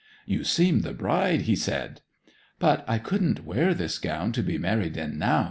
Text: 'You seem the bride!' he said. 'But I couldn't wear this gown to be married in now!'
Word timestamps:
'You 0.25 0.43
seem 0.43 0.79
the 0.79 0.95
bride!' 0.95 1.43
he 1.43 1.55
said. 1.55 2.01
'But 2.57 2.83
I 2.87 2.97
couldn't 2.97 3.45
wear 3.45 3.75
this 3.75 3.99
gown 3.99 4.31
to 4.31 4.41
be 4.41 4.57
married 4.57 4.97
in 4.97 5.19
now!' 5.19 5.39